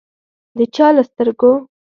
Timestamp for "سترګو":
1.09-1.51